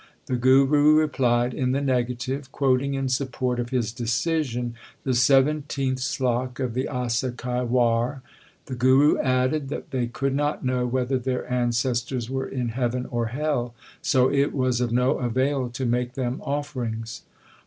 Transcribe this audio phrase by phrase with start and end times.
[0.25, 6.59] The Guru replied in the negative, quoting in support of his decision the seventeenth slok
[6.59, 8.23] of the Asa ki War.
[8.65, 13.27] The Guru added that they could not know whether their ancestors were in heaven or
[13.27, 17.21] hell, so it was of no avail to make them offerings.